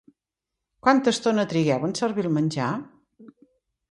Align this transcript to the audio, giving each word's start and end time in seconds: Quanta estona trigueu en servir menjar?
Quanta 0.85 1.11
estona 1.15 1.43
trigueu 1.51 1.85
en 1.89 1.95
servir 2.01 2.25
menjar? 2.39 2.73